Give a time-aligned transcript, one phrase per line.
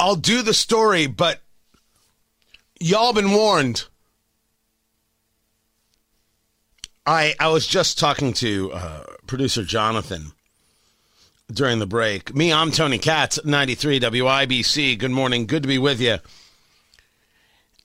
[0.00, 1.42] I'll do the story, but
[2.80, 3.84] y'all been warned.
[7.04, 10.32] I I was just talking to uh, producer Jonathan
[11.52, 12.34] during the break.
[12.34, 14.98] Me, I'm Tony Katz, 93 WIBC.
[14.98, 15.46] Good morning.
[15.46, 16.16] Good to be with you.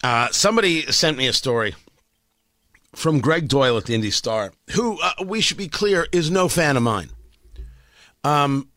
[0.02, 1.76] Uh, somebody sent me a story
[2.94, 6.48] from Gregg Doyle at the Indy Star, who uh, we should be clear is no
[6.48, 7.10] fan of mine.
[8.24, 8.70] Um,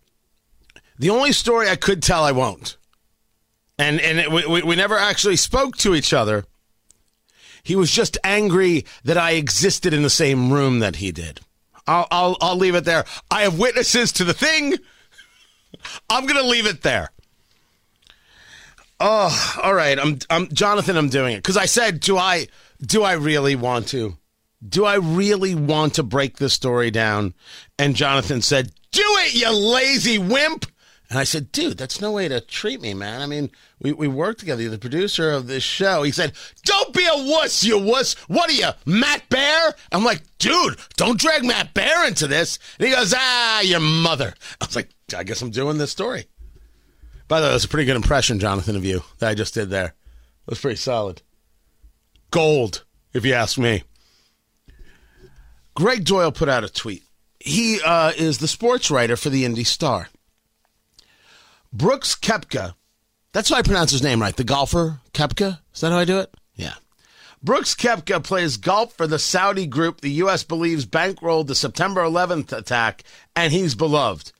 [0.98, 2.77] the only story I could tell, I won't.
[3.78, 6.44] And and it, we, we never actually spoke to each other.
[7.62, 11.40] He was just angry that I existed in the same room that he did.
[11.86, 13.04] I'll I'll, I'll leave it there.
[13.30, 14.74] I have witnesses to the thing.
[16.10, 17.10] I'm gonna leave it there.
[19.00, 19.98] Oh, all right.
[19.98, 20.96] I'm I'm Jonathan.
[20.96, 22.48] I'm doing it because I said, do I
[22.84, 24.16] do I really want to?
[24.66, 27.34] Do I really want to break this story down?
[27.78, 30.66] And Jonathan said, do it, you lazy wimp.
[31.10, 33.22] And I said, dude, that's no way to treat me, man.
[33.22, 34.60] I mean, we, we work together.
[34.60, 36.02] You're the producer of this show.
[36.02, 36.32] He said,
[36.64, 38.12] don't be a wuss, you wuss.
[38.28, 39.74] What are you, Matt Bear?
[39.90, 42.58] I'm like, dude, don't drag Matt Bear into this.
[42.78, 44.34] And he goes, ah, your mother.
[44.60, 46.26] I was like, I guess I'm doing this story.
[47.26, 49.54] By the way, that was a pretty good impression, Jonathan, of you that I just
[49.54, 49.86] did there.
[49.86, 51.22] It was pretty solid.
[52.30, 53.82] Gold, if you ask me.
[55.74, 57.04] Gregg Doyle put out a tweet.
[57.40, 60.08] He uh, is the sports writer for the Indy Star.
[61.72, 62.74] Brooks Koepka,
[63.32, 65.58] that's how I pronounce his name right, the golfer, Koepka?
[65.74, 66.34] Is that how I do it?
[66.54, 66.74] Yeah.
[67.42, 70.42] Brooks Koepka plays golf for the Saudi group the U.S.
[70.42, 73.04] believes bankrolled the September 11th attack,
[73.36, 74.32] and he's beloved.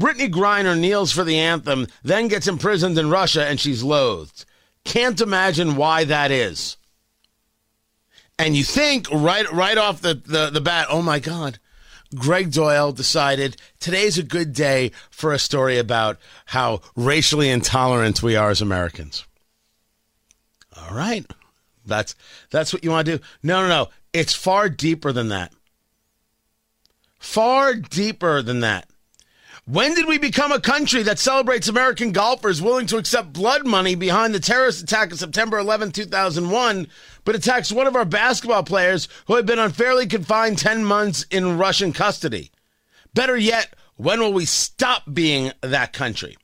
[0.00, 4.44] Brittney Griner kneels for the anthem, then gets imprisoned in Russia, and she's loathed.
[4.84, 6.76] Can't imagine why that is.
[8.38, 11.58] And you think right right off the, the, the bat, oh my God,
[12.14, 18.34] Gregg Doyle decided today's a good day for a story about how racially intolerant we
[18.36, 19.26] are as Americans.
[20.76, 21.26] All right.
[21.84, 22.14] That's
[22.50, 23.24] that's what you want to do.
[23.42, 23.88] No, no, no.
[24.12, 25.52] It's far deeper than that.
[27.18, 28.88] Far deeper than that.
[29.70, 33.96] When did we become a country that celebrates American golfers willing to accept blood money
[33.96, 36.86] behind the terrorist attack of September 11, 2001,
[37.26, 41.58] but attacks one of our basketball players who had been unfairly confined 10 months in
[41.58, 42.50] Russian custody?
[43.12, 46.38] Better yet, when will we stop being that country?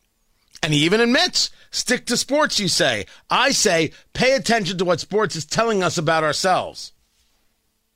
[0.62, 3.06] And he even admits, stick to sports, you say.
[3.30, 6.92] I say, pay attention to what sports is telling us about ourselves.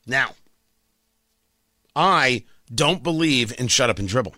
[0.06, 0.36] Now,
[1.94, 4.34] I don't believe in shut up and dribble.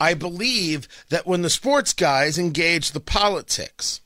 [0.00, 4.00] I believe that when the sports guys engage the politics,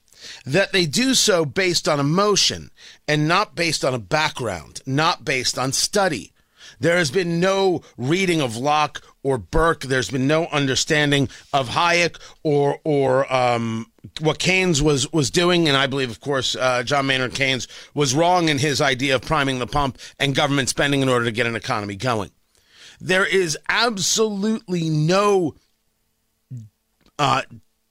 [0.47, 2.71] that they do so based on emotion
[3.07, 6.33] and not based on a background, not based on study.
[6.81, 9.83] There has been no reading of Locke or Burke.
[9.83, 13.87] There's been no understanding of Hayek or or um,
[14.21, 15.69] what Keynes was was doing.
[15.69, 19.23] And I believe, of course, uh, John Maynard Keynes was wrong in his idea of
[19.23, 22.31] priming the pump and government spending in order to get an economy going.
[23.01, 25.55] There is absolutely no
[27.23, 27.43] uh,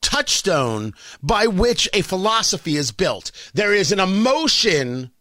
[0.02, 0.94] touchstone
[1.24, 3.32] by which a philosophy is built.
[3.54, 5.12] There is an emotion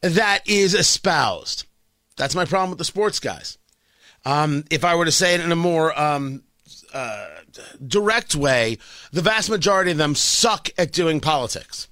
[0.00, 1.66] that is espoused.
[2.16, 3.58] That's my problem with the sports guys.
[4.24, 6.42] Um, if I were to say it in a more um,
[6.94, 7.28] uh,
[7.86, 8.78] direct way,
[9.12, 11.86] the vast majority of them suck at doing politics.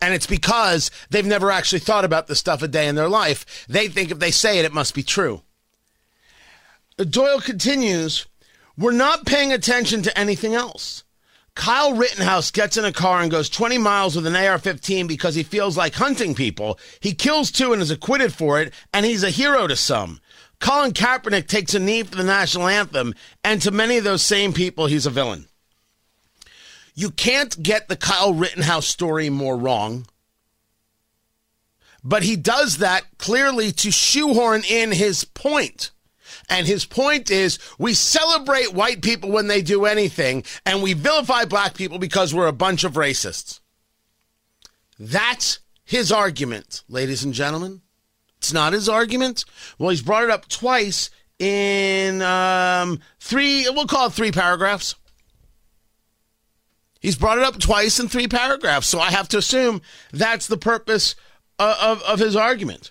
[0.00, 3.66] And it's because they've never actually thought about this stuff a day in their life.
[3.68, 5.42] They think if they say it, it must be true.
[6.96, 8.26] Doyle continues
[8.78, 11.02] we're not paying attention to anything else.
[11.56, 15.34] Kyle Rittenhouse gets in a car and goes 20 miles with an AR 15 because
[15.34, 16.78] he feels like hunting people.
[17.00, 20.20] He kills two and is acquitted for it, and he's a hero to some.
[20.60, 23.12] Colin Kaepernick takes a knee for the national anthem,
[23.42, 25.48] and to many of those same people, he's a villain.
[26.94, 30.06] You can't get the Kyle Rittenhouse story more wrong.
[32.04, 35.90] But he does that clearly to shoehorn in his point.
[36.48, 41.44] And his point is we celebrate white people when they do anything, and we vilify
[41.44, 43.60] black people because we're a bunch of racists.
[44.98, 47.82] That's his argument, ladies and gentlemen.
[48.38, 49.44] It's not his argument.
[49.78, 54.96] Well, he's brought it up twice in um, three, we'll call it three paragraphs.
[57.00, 59.82] He's brought it up twice in three paragraphs, so I have to assume
[60.12, 61.14] that's the purpose
[61.58, 62.90] of, of, of his argument.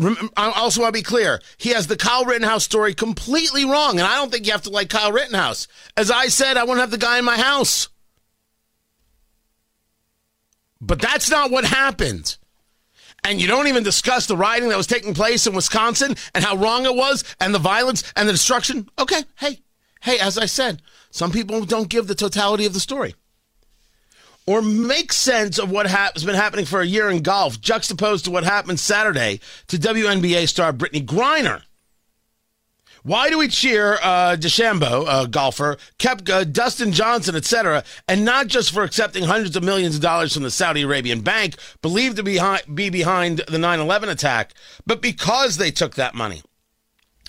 [0.00, 1.40] I also want to be clear.
[1.56, 4.70] He has the Kyle Rittenhouse story completely wrong, and I don't think you have to
[4.70, 5.68] like Kyle Rittenhouse.
[5.96, 7.88] As I said, I want to have the guy in my house.
[10.80, 12.36] But that's not what happened.
[13.22, 16.56] And you don't even discuss the rioting that was taking place in Wisconsin and how
[16.56, 18.88] wrong it was and the violence and the destruction.
[18.98, 19.60] Okay, hey,
[20.02, 23.14] hey, as I said, some people don't give the totality of the story
[24.46, 28.24] or make sense of what ha- has been happening for a year in golf, juxtaposed
[28.24, 31.62] to what happened Saturday to WNBA star Brittney Griner.
[33.02, 38.72] Why do we cheer uh, DeChambeau, a golfer, Koepka, Dustin Johnson, etc., and not just
[38.72, 42.38] for accepting hundreds of millions of dollars from the Saudi Arabian bank believed to be,
[42.38, 44.54] hi- be behind the 9/11 attack,
[44.86, 46.40] but because they took that money?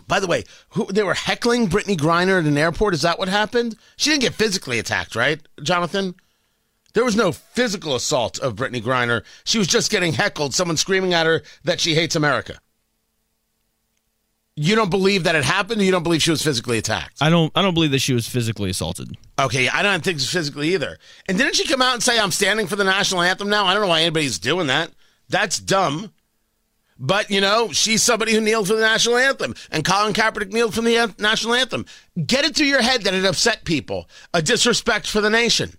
[0.08, 2.94] By the way, who, they were heckling Brittney Griner at an airport.
[2.94, 3.76] Is that what happened?
[3.98, 6.16] She didn't get physically attacked, right, Jonathan?
[6.96, 9.24] There was no physical assault of Brittney Griner.
[9.44, 12.58] She was just getting heckled, someone screaming at her that she hates America.
[14.56, 15.82] You don't believe that it happened?
[15.82, 17.18] you don't believe she was physically attacked?
[17.20, 17.52] I don't.
[17.54, 19.18] I don't believe that she was physically assaulted.
[19.38, 20.98] Okay, I don't think physically either.
[21.28, 23.66] And didn't she come out and say, "I'm standing for the national anthem now"?
[23.66, 24.92] I don't know why anybody's doing that.
[25.28, 26.14] That's dumb.
[26.98, 30.74] But you know, she's somebody who kneeled for the national anthem, and Colin Kaepernick kneeled
[30.74, 31.86] for the national anthem.
[32.26, 35.76] Get it through your head that it upset people, a disrespect for the nation.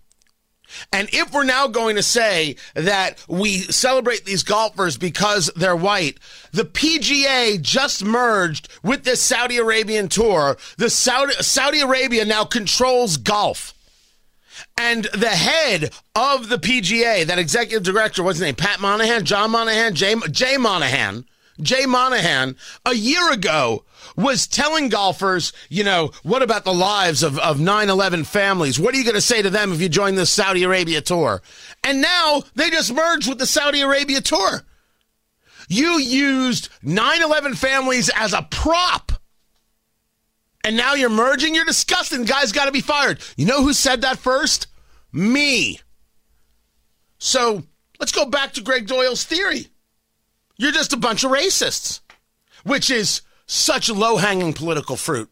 [0.93, 6.19] And if we're now going to say that we celebrate these golfers because they're white,
[6.53, 10.57] the PGA just merged with this Saudi Arabian tour.
[10.79, 13.73] The Saudi, Saudi Arabia now controls golf.
[14.79, 18.55] And the head of the PGA, that executive director, what's his name?
[18.55, 21.25] Pat Monahan, John Monahan, Jay, Jay Monahan,
[21.61, 23.85] Jay Monahan, a year ago
[24.17, 28.79] was telling golfers, you know, what about the lives of, of 9-11 families?
[28.79, 31.43] What are you going to say to them if you join the Saudi Arabia tour?
[31.85, 34.63] And now they just merged with the Saudi Arabia tour.
[35.69, 39.13] You used 9-11 families as a prop.
[40.63, 41.55] And now you're merging?
[41.55, 42.21] You're disgusting.
[42.21, 43.21] The guy's got to be fired.
[43.37, 44.67] You know who said that first?
[45.13, 45.81] Me.
[47.19, 47.63] So
[48.01, 49.69] let's go back to Gregg Doyle's theory.
[50.57, 52.01] You're just a bunch of racists,
[52.65, 55.31] which is such low hanging political fruit.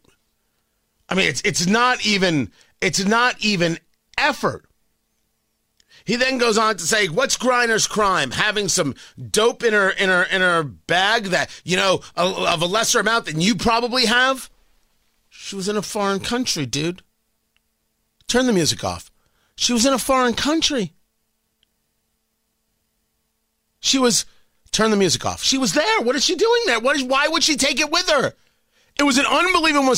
[1.09, 2.51] I mean, it's it's not even
[2.81, 3.79] it's not even
[4.19, 4.67] effort.
[6.05, 8.33] He then goes on to say, "What's Griner's crime?
[8.33, 8.95] Having some
[9.31, 13.27] dope in her in her in her bag that you know of a lesser amount
[13.27, 14.51] than you probably have."
[15.31, 17.03] She was in a foreign country, dude.
[18.29, 19.11] Turn the music off.
[19.57, 20.93] She was in a foreign country.
[23.81, 24.25] She was
[24.75, 25.41] Turn the music off.
[25.41, 26.01] She was there.
[26.01, 26.81] What is she doing there?
[26.81, 28.35] What is, why would she take it with her?
[28.99, 29.95] It was an unbelievable,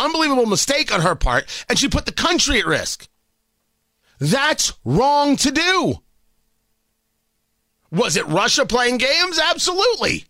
[0.00, 3.08] unbelievable mistake on her part, and she put the country at risk.
[4.18, 5.94] That's wrong to do.
[7.92, 9.38] Was it Russia playing games?
[9.38, 10.24] Absolutely.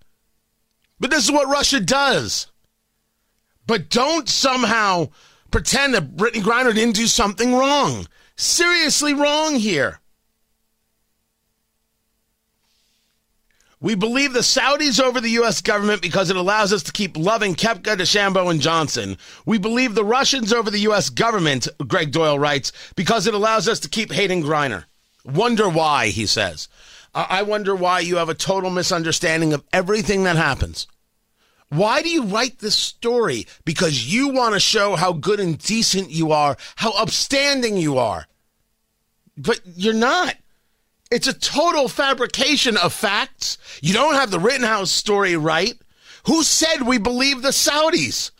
[0.99, 2.49] But this is what Russia does.
[3.67, 5.09] But don't somehow
[5.51, 8.07] pretend that Brittney Griner didn't do something wrong.
[8.37, 10.00] Seriously wrong here.
[13.83, 15.63] We believe the Saudis over the U.S.
[15.63, 19.17] government because it allows us to keep loving Koepka, DeChambeau, and Johnson.
[19.47, 21.09] We believe the Russians over the U.S.
[21.09, 24.85] government, Gregg Doyle writes, because it allows us to keep hating Griner.
[25.25, 26.69] Wonder why, he says.
[27.15, 30.87] I wonder why you have a total misunderstanding of everything that happens.
[31.71, 33.47] Why do you write this story?
[33.65, 38.27] Because you want to show how good and decent you are, how upstanding you are.
[39.37, 40.37] But you're not.
[41.11, 43.59] It's a total fabrication of facts.
[43.83, 45.75] You don't have the Rittenhouse story right.
[46.27, 48.31] Who said we believe the Saudis?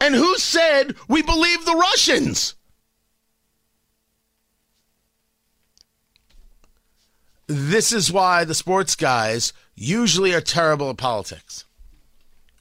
[0.00, 2.54] And who said we believe the Russians?
[7.46, 11.64] This is why the sports guys usually are terrible at politics.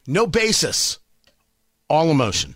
[0.07, 0.99] No basis,
[1.89, 2.55] all emotion.